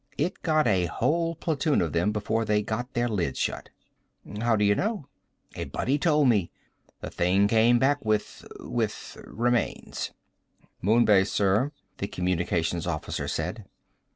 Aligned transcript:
"It 0.17 0.41
got 0.41 0.65
a 0.65 0.87
whole 0.87 1.35
platoon 1.35 1.79
of 1.79 1.93
them 1.93 2.11
before 2.11 2.43
they 2.43 2.63
got 2.63 2.91
their 2.95 3.07
lid 3.07 3.37
shut." 3.37 3.69
"How 4.39 4.55
do 4.55 4.65
you 4.65 4.73
know?" 4.73 5.05
"A 5.55 5.65
buddy 5.65 5.99
told 5.99 6.27
me. 6.27 6.49
The 7.01 7.11
thing 7.11 7.47
came 7.47 7.77
back 7.77 8.03
with 8.03 8.43
with 8.61 9.15
remains." 9.23 10.11
"Moon 10.81 11.05
Base, 11.05 11.31
sir," 11.31 11.71
the 11.99 12.07
communications 12.07 12.87
officer 12.87 13.27
said. 13.27 13.65